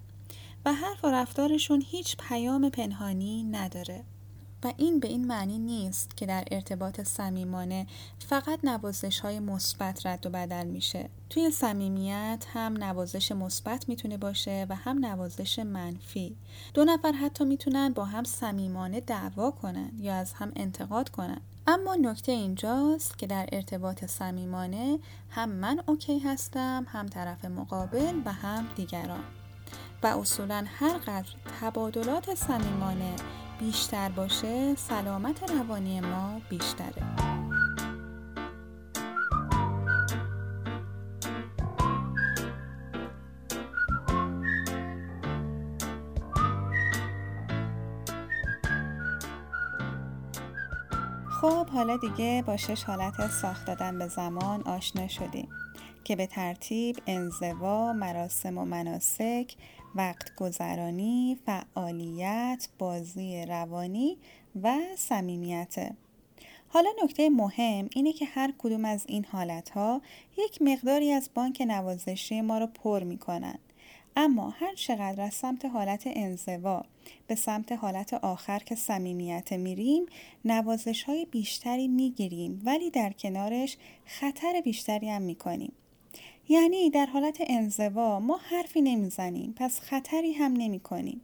و 0.64 0.72
حرف 0.72 1.04
و 1.04 1.08
رفتارشون 1.08 1.82
هیچ 1.86 2.16
پیام 2.16 2.70
پنهانی 2.70 3.42
نداره. 3.42 4.04
و 4.64 4.72
این 4.76 5.00
به 5.00 5.08
این 5.08 5.26
معنی 5.26 5.58
نیست 5.58 6.16
که 6.16 6.26
در 6.26 6.44
ارتباط 6.50 7.00
صمیمانه 7.00 7.86
فقط 8.18 8.58
نوازش 8.64 9.20
های 9.20 9.40
مثبت 9.40 10.06
رد 10.06 10.26
و 10.26 10.30
بدل 10.30 10.66
میشه. 10.66 11.08
توی 11.30 11.50
صمیمیت 11.50 12.46
هم 12.52 12.76
نوازش 12.76 13.32
مثبت 13.32 13.88
می‌تونه 13.88 14.16
باشه 14.16 14.66
و 14.68 14.74
هم 14.74 15.06
نوازش 15.06 15.58
منفی. 15.58 16.36
دو 16.74 16.84
نفر 16.84 17.12
حتی 17.12 17.44
می‌تونن 17.44 17.92
با 17.92 18.04
هم 18.04 18.24
صمیمانه 18.24 19.00
دعوا 19.00 19.50
کنن 19.50 19.90
یا 19.98 20.14
از 20.14 20.32
هم 20.32 20.52
انتقاد 20.56 21.08
کنن. 21.08 21.40
اما 21.66 21.94
نکته 21.94 22.32
اینجاست 22.32 23.18
که 23.18 23.26
در 23.26 23.48
ارتباط 23.52 24.04
صمیمانه 24.04 24.98
هم 25.30 25.48
من 25.48 25.82
اوکی 25.86 26.18
هستم 26.18 26.86
هم 26.88 27.06
طرف 27.06 27.44
مقابل 27.44 28.22
و 28.24 28.32
هم 28.32 28.66
دیگران. 28.76 29.24
و 30.02 30.06
اصولا 30.06 30.64
هر 30.66 30.98
قدر 30.98 31.28
تبادلات 31.60 32.34
صمیمانه 32.34 33.12
بیشتر 33.62 34.08
باشه 34.08 34.74
سلامت 34.74 35.50
روانی 35.50 36.00
ما 36.00 36.40
بیشتره. 36.50 37.02
خب 51.40 51.66
حالا 51.66 51.96
دیگه 51.96 52.44
با 52.46 52.56
شش 52.56 52.84
حالت 52.84 53.30
ساخت 53.30 53.66
دادن 53.66 53.98
به 53.98 54.08
زمان 54.08 54.62
آشنا 54.62 55.08
شدیم 55.08 55.48
که 56.04 56.16
به 56.16 56.26
ترتیب 56.26 56.96
انزوا، 57.06 57.92
مراسم 57.92 58.58
و 58.58 58.64
مناسک، 58.64 59.54
وقت 59.94 60.36
گذرانی، 60.36 61.38
فعالیت، 61.46 62.68
بازی 62.78 63.46
روانی 63.46 64.18
و 64.62 64.78
صمیمیت. 64.96 65.92
حالا 66.68 66.90
نکته 67.04 67.30
مهم 67.30 67.88
اینه 67.94 68.12
که 68.12 68.24
هر 68.24 68.54
کدوم 68.58 68.84
از 68.84 69.04
این 69.08 69.24
حالتها 69.24 70.02
یک 70.38 70.62
مقداری 70.62 71.12
از 71.12 71.30
بانک 71.34 71.62
نوازشی 71.66 72.40
ما 72.40 72.58
رو 72.58 72.66
پر 72.66 73.02
می‌کنن. 73.02 73.58
اما 74.16 74.50
هر 74.50 74.74
چقدر 74.74 75.22
از 75.22 75.34
سمت 75.34 75.64
حالت 75.64 76.02
انزوا 76.06 76.82
به 77.26 77.34
سمت 77.34 77.72
حالت 77.72 78.14
آخر 78.14 78.58
که 78.58 78.74
صمیمیت 78.74 79.52
میریم 79.52 80.06
نوازش 80.44 81.02
های 81.02 81.24
بیشتری 81.24 81.88
می‌گیریم 81.88 82.62
ولی 82.64 82.90
در 82.90 83.12
کنارش 83.12 83.76
خطر 84.06 84.60
بیشتری 84.64 85.10
هم 85.10 85.22
می‌کنیم. 85.22 85.72
یعنی 86.52 86.90
در 86.90 87.06
حالت 87.06 87.42
انزوا 87.46 88.20
ما 88.20 88.36
حرفی 88.36 88.82
نمی‌زنیم 88.82 89.54
پس 89.56 89.80
خطری 89.80 90.32
هم 90.32 90.52
نمی 90.52 90.80
کنیم. 90.80 91.20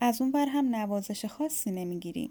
از 0.00 0.20
اون 0.20 0.30
بر 0.30 0.46
هم 0.46 0.76
نوازش 0.76 1.24
خاصی 1.24 1.70
نمی‌گیریم. 1.70 2.30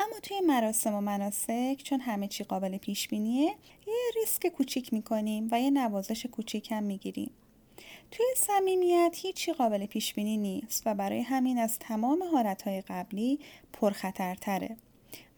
اما 0.00 0.20
توی 0.22 0.40
مراسم 0.40 0.94
و 0.94 1.00
مناسک 1.00 1.80
چون 1.84 2.00
همه 2.00 2.28
چی 2.28 2.44
قابل 2.44 2.76
پیش 2.76 3.08
بینیه 3.08 3.54
یه 3.86 3.94
ریسک 4.16 4.46
کوچیک 4.46 4.92
می‌کنیم 4.92 5.48
و 5.52 5.60
یه 5.60 5.70
نوازش 5.70 6.26
کوچیک 6.26 6.72
هم 6.72 6.82
می‌گیریم. 6.82 7.30
توی 8.10 8.26
صمیمیت 8.36 9.16
هیچی 9.22 9.52
قابل 9.52 9.86
پیش 9.86 10.14
بینی 10.14 10.36
نیست 10.36 10.82
و 10.86 10.94
برای 10.94 11.20
همین 11.20 11.58
از 11.58 11.78
تمام 11.78 12.22
حالتهای 12.22 12.80
قبلی 12.80 13.38
پرخطرتره. 13.72 14.76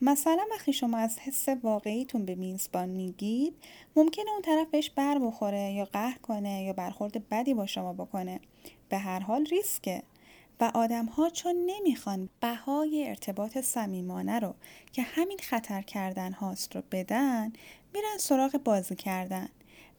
مثلا 0.01 0.43
وقتی 0.51 0.73
شما 0.73 0.99
از 0.99 1.19
حس 1.19 1.49
واقعیتون 1.49 2.25
به 2.25 2.35
میزبان 2.35 2.89
میگید 2.89 3.55
ممکنه 3.97 4.31
اون 4.31 4.43
طرف 4.43 4.69
بهش 4.71 4.91
بر 4.91 5.19
بخوره 5.19 5.73
یا 5.73 5.85
قهر 5.85 6.19
کنه 6.19 6.63
یا 6.63 6.73
برخورد 6.73 7.29
بدی 7.29 7.55
با 7.55 7.67
شما 7.67 7.93
بکنه. 7.93 8.41
به 8.89 8.99
هر 8.99 9.21
حال 9.21 9.47
ریسکه. 9.47 10.03
و 10.61 10.71
آدم 10.75 11.07
ها 11.07 11.31
چون 11.31 11.57
نمی‌خوان 11.67 12.29
بهای 12.41 13.09
ارتباط 13.09 13.59
صمیمانه 13.59 14.39
رو 14.39 14.55
که 14.93 15.03
همین 15.03 15.39
خطر 15.43 15.83
کردن 15.83 16.33
هاست 16.33 16.77
رو 16.77 16.83
بدن 16.93 17.53
میرن 17.95 18.19
سراغ 18.19 18.61
بازی 18.65 18.97
کردن 18.97 19.49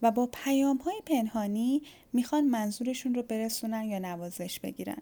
و 0.01 0.11
با 0.11 0.29
پیام 0.33 0.77
های 0.77 1.01
پنهانی 1.05 1.81
می‌خوان 2.13 2.45
منظورشون 2.45 3.15
رو 3.15 3.23
برسونن 3.23 3.83
یا 3.83 3.99
نوازش 3.99 4.59
بگیرن. 4.59 5.01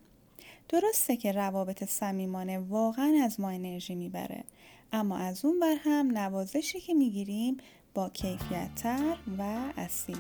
درسته 0.70 1.18
که 1.18 1.32
روابط 1.32 1.84
صمیمانه 1.84 2.60
واقعا 2.60 3.22
از 3.24 3.40
ما 3.40 3.50
انرژی 3.50 3.96
می‌بره 3.96 4.44
اما 4.92 5.18
از 5.18 5.46
اون 5.46 5.60
بر 5.60 5.76
هم 5.80 6.18
نوازشی 6.18 6.80
که 6.80 6.94
می‌گیریم 6.94 7.58
با 7.94 8.10
کیفیت 8.10 8.76
تر 8.76 9.18
و 9.38 9.74
اصیل 9.78 10.18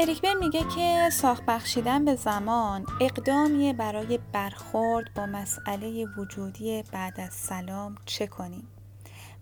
اریک 0.00 0.22
بر 0.22 0.34
میگه 0.34 0.64
که 0.76 1.10
ساخت 1.12 1.42
بخشیدن 1.46 2.04
به 2.04 2.14
زمان 2.14 2.86
اقدامیه 3.00 3.72
برای 3.72 4.18
برخورد 4.32 5.14
با 5.14 5.26
مسئله 5.26 6.06
وجودی 6.16 6.82
بعد 6.92 7.20
از 7.20 7.34
سلام 7.34 7.94
چه 8.06 8.26
کنیم؟ 8.26 8.68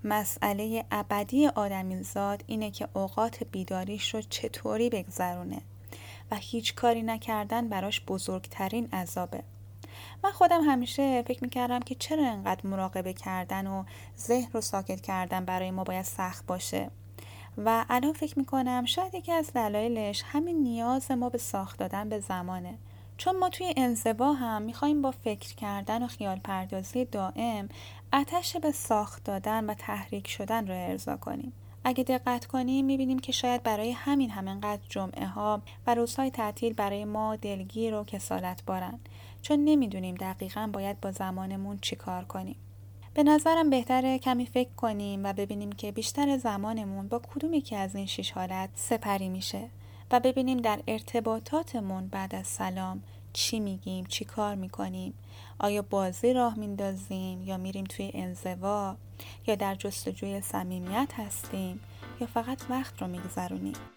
مسئله 0.05 0.85
ابدی 0.90 1.47
آدمیزاد 1.47 2.45
اینه 2.47 2.71
که 2.71 2.88
اوقات 2.95 3.45
بیداریش 3.45 4.14
رو 4.14 4.23
چطوری 4.23 4.90
بگذرونه 4.90 5.62
و 6.31 6.37
هیچ 6.37 6.75
کاری 6.75 7.03
نکردن 7.03 7.69
براش 7.69 8.01
بزرگترین 8.07 8.88
عذابه. 8.92 9.42
من 10.25 10.31
خودم 10.31 10.61
همیشه 10.61 11.23
فکر 11.23 11.45
می‌کردم 11.45 11.81
که 11.81 11.95
چرا 11.95 12.27
انقدر 12.27 12.66
مراقبه 12.66 13.12
کردن 13.12 13.66
و 13.66 13.85
ذهن 14.19 14.49
رو 14.53 14.61
ساکت 14.61 15.01
کردن 15.01 15.45
برای 15.45 15.71
ما 15.71 15.85
باید 15.85 16.05
سخت 16.05 16.47
باشه. 16.47 16.90
و 17.59 17.85
الان 17.90 18.12
فکر 18.12 18.38
می‌کنم 18.38 18.85
شاید 18.85 19.14
یکی 19.14 19.33
از 19.33 19.53
دلایلش 19.53 20.23
همین 20.27 20.57
نیاز 20.62 21.11
ما 21.11 21.29
به 21.29 21.38
ساخت 21.38 21.79
دادن 21.79 22.09
به 22.09 22.21
زمانه. 22.21 22.79
چون 23.16 23.38
ما 23.38 23.49
توی 23.49 23.75
انزوا 23.77 24.33
هم 24.33 24.62
می‌خوایم 24.62 25.03
با 25.03 25.11
فکر 25.11 25.55
کردن 25.55 26.03
و 26.03 26.07
خیال 26.07 26.38
پردازی 26.38 27.05
دائم 27.05 27.69
اتش 28.12 28.57
به 28.57 28.73
ساخت 28.73 29.25
دادن 29.25 29.71
و 29.71 29.75
تحریک 29.75 30.29
شدن 30.29 30.69
رو 30.69 30.75
ارضا 30.75 31.16
کنیم. 31.16 31.53
اگه 31.85 32.05
دقت 32.05 32.47
کنیم 32.47 32.85
می‌بینیم 32.85 33.19
که 33.19 33.33
شاید 33.33 33.62
برای 33.62 33.92
همین 33.92 34.31
همینقدر 34.31 34.83
جمعه 34.88 35.27
ها 35.27 35.62
و 35.87 35.95
روزهای 35.95 36.31
تعطیل 36.31 36.73
برای 36.73 37.05
ما 37.05 37.37
دلگیر 37.37 37.95
و 37.95 38.05
کسالت 38.05 38.62
بارن. 38.66 38.99
چون 39.42 39.64
نمی‌دونیم 39.64 40.14
دقیقا 40.14 40.71
باید 40.73 41.01
با 41.01 41.12
زمانمون 41.12 41.79
چیکار 41.79 42.25
کنیم. 42.25 42.57
به 43.16 43.22
نظرم 43.22 43.70
بهتره 43.70 44.18
کمی 44.18 44.46
فکر 44.46 44.70
کنیم 44.76 45.24
و 45.24 45.33
ببینیم 45.33 45.72
که 45.72 45.92
بیشتر 45.92 46.37
زمانمون 46.37 47.09
با 47.09 47.18
کدوم 47.18 47.55
یکی 47.55 47.76
از 47.76 47.96
این 47.96 48.07
شیش 48.07 48.31
حالت 48.31 48.70
سپری 48.74 49.29
میشه 49.29 49.70
و 50.11 50.20
ببینیم 50.20 50.59
در 50.59 50.81
ارتباطاتمون 50.87 52.09
بعد 52.09 52.35
از 52.35 52.46
سلام 52.46 53.02
چی 53.33 53.61
میگیم 53.61 54.05
چی 54.05 54.24
کار 54.24 54.55
می‌کنیم. 54.55 55.14
آیا 55.59 55.83
بازی 55.83 56.33
راه 56.33 56.59
میندازیم 56.59 57.42
یا 57.42 57.57
میریم 57.57 57.85
توی 57.85 58.11
انزوا 58.14 58.96
یا 59.46 59.55
در 59.55 59.74
جستجوی 59.74 60.40
صمیمیت 60.40 61.12
هستیم 61.16 61.81
یا 62.20 62.26
فقط 62.26 62.59
وقت 62.70 63.02
رو 63.02 63.09
میگذرونیم؟ 63.09 63.95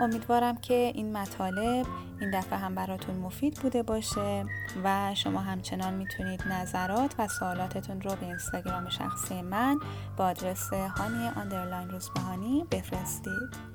امیدوارم 0.00 0.56
که 0.56 0.92
این 0.94 1.16
مطالب 1.16 1.86
این 2.20 2.30
دفعه 2.30 2.58
هم 2.58 2.74
براتون 2.74 3.14
مفید 3.14 3.54
بوده 3.54 3.82
باشه 3.82 4.44
و 4.84 5.14
شما 5.14 5.40
همچنان 5.40 5.94
می‌تونید 5.94 6.42
نظرات 6.42 7.14
و 7.18 7.28
سوالاتتون 7.28 8.00
رو 8.00 8.10
به 8.10 8.26
اینستاگرام 8.26 8.88
شخصی 8.88 9.42
من 9.42 9.80
با 10.16 10.24
آدرس 10.24 10.72
هانی 10.72 11.28
آندرلاین 11.36 11.90
روزبهانی 11.90 12.64
بفرستید. 12.70 13.70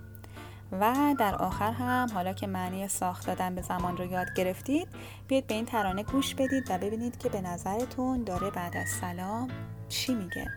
و 0.71 1.15
در 1.19 1.35
آخر 1.35 1.71
هم 1.71 2.07
حالا 2.13 2.33
که 2.33 2.47
معنی 2.47 2.87
ساخت 2.87 3.27
دادن 3.27 3.55
به 3.55 3.61
زمان 3.61 3.97
رو 3.97 4.05
یاد 4.05 4.27
گرفتید 4.35 4.87
بیاید 5.27 5.47
به 5.47 5.53
این 5.53 5.65
ترانه 5.65 6.03
گوش 6.03 6.35
بدید 6.35 6.63
و 6.69 6.77
ببینید 6.77 7.17
که 7.17 7.29
به 7.29 7.41
نظرتون 7.41 8.23
داره 8.23 8.51
بعد 8.51 8.77
از 8.77 8.89
سلام 8.89 9.47
چی 9.89 10.13
میگه. 10.15 10.47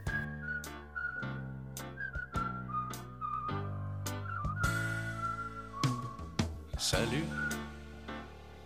Salut, 6.95 7.29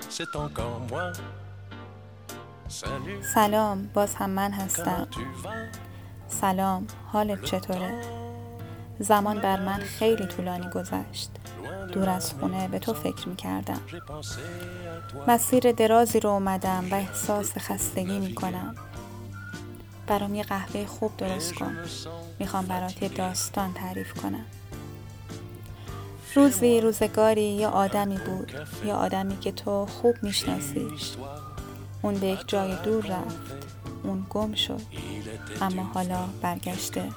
c'est 0.09 0.37
encore 0.37 0.81
moi. 0.91 1.13
Salut, 2.69 3.23
سلام 3.35 3.91
باز 3.95 4.15
هم 4.15 4.31
من 4.31 4.53
هستم? 4.53 5.09
سلام 6.29 6.87
حالت 7.13 7.45
چطوره؟ 7.45 8.01
زمان 8.99 9.41
بر 9.41 9.61
من 9.61 9.79
خیلی 9.79 10.27
طولانی 10.27 10.71
گذشت. 10.71 11.31
دور 11.93 12.09
از 12.09 12.33
خونه 12.33 12.69
به 12.69 12.79
تو 12.79 12.95
فکر 12.95 13.29
می 13.29 13.37
کردم. 13.37 13.81
مسیر 15.29 15.73
درازی 15.73 16.21
رو 16.21 16.31
اومدم 16.31 16.89
و 16.91 16.95
احساس 16.95 17.59
خستگی 17.59 18.19
می 18.19 18.35
کنم 18.35 18.75
برام 20.07 20.35
یه 20.35 20.43
قهوه 20.43 20.87
خوب 20.87 21.17
درست 21.17 21.55
کن. 21.55 21.77
می‌خوام 22.39 22.67
برات 22.67 23.03
یه 23.03 23.09
داستان 23.09 23.73
تعریف 23.73 24.15
کنم. 24.15 24.45
روزی 26.35 26.81
روزگاری 26.81 27.43
یا 27.43 27.71
آدمی 27.71 28.17
بود 28.17 28.53
یا 28.85 28.97
آدمی 28.97 29.39
که 29.39 29.53
تو 29.53 29.87
خوب 29.87 30.15
میشناسیش 30.23 31.13
اون 32.03 32.15
به 32.15 32.27
یک 32.27 32.39
جای 32.47 32.77
دور 32.85 33.07
رفت 33.07 33.41
اون 34.03 34.27
گم 34.31 34.55
شد 34.55 34.81
اما 35.61 35.83
حالا 35.83 36.25
برگشته. 36.43 37.09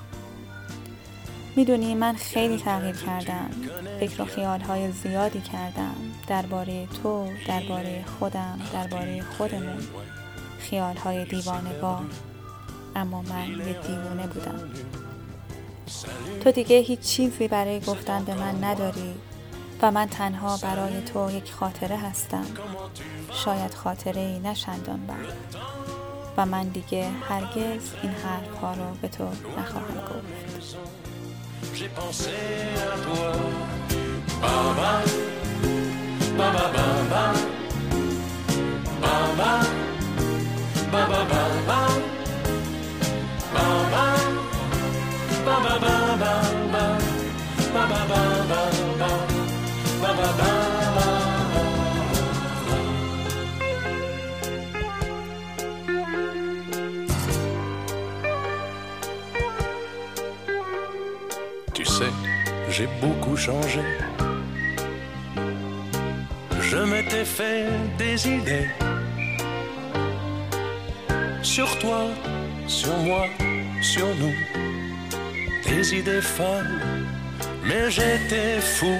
می‌دونی 1.55 1.95
من 1.95 2.13
خیلی 2.13 2.57
تغییر 2.57 2.95
کردم 2.95 3.49
فکر 3.99 4.21
و 4.21 4.25
خیالهای 4.25 4.91
زیادی 4.91 5.41
کردم 5.41 5.95
درباره 6.27 6.87
تو 7.03 7.27
درباره 7.47 8.05
خودم 8.19 8.59
درباره 8.73 9.21
خودمون. 9.37 9.87
خیالهای 10.59 11.25
دیوانه 11.25 11.69
اما 12.95 13.21
من 13.21 13.47
یه 13.47 13.81
دیوانه 13.87 14.27
بودم. 14.27 14.69
تو 16.43 16.51
دیگه 16.51 16.77
هیچ 16.77 16.99
چیزی 16.99 17.47
برای 17.47 17.79
گفتن 17.79 18.23
به 18.23 18.33
من 18.33 18.63
نداری 18.63 19.15
و 19.81 19.91
من 19.91 20.05
تنها 20.05 20.57
برای 20.57 21.01
تو 21.01 21.31
یک 21.31 21.51
خاطره 21.51 21.97
هستم. 21.97 22.45
شاید 23.31 23.73
خاطره 23.73 24.21
ای 24.21 24.39
نشندان 24.39 25.05
بعد 25.07 25.55
و 26.37 26.45
من 26.45 26.67
دیگه 26.67 27.09
هرگز 27.29 27.81
این 28.03 28.11
حرف 28.11 28.59
ها 28.61 28.73
رو 28.73 28.95
به 29.01 29.07
تو 29.07 29.23
نخواهم 29.57 29.95
گفت. 29.95 30.75
J'ai 31.75 31.89
Tu 61.73 61.85
sais, 61.85 62.05
j'ai 62.69 62.87
beaucoup 62.99 63.37
changé. 63.37 63.81
Je 66.59 66.77
m'étais 66.77 67.25
fait 67.25 67.67
des 67.99 68.27
idées 68.27 68.69
sur 71.43 71.77
toi, 71.77 72.07
sur 72.67 72.97
moi, 72.97 73.27
sur 73.81 74.07
nous. 74.15 74.54
Des 75.67 75.95
idées 75.95 76.21
folles, 76.21 76.79
mais 77.67 77.89
j'étais 77.89 78.59
fou. 78.61 78.95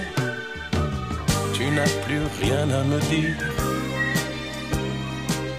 Tu 1.54 1.66
n'as 1.76 1.94
plus 2.06 2.24
rien 2.42 2.70
à 2.70 2.84
me 2.84 3.00
dire. 3.12 3.38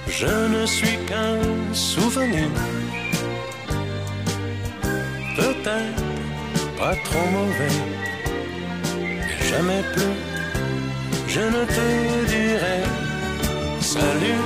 Je 0.09 0.35
ne 0.55 0.67
suis 0.67 0.99
qu'un 1.09 1.39
souvenir. 1.73 2.49
Peut-être 5.37 6.03
pas 6.79 6.95
trop 7.07 7.29
mauvais. 7.39 7.79
Jamais 9.51 9.83
plus, 9.95 10.17
je 11.29 11.41
ne 11.41 11.65
te 11.77 12.27
dirai 12.29 12.97
salut, 13.87 14.43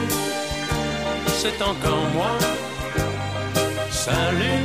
c'est 1.40 1.60
encore 1.62 2.06
moi. 2.14 2.32
Salut, 3.90 4.64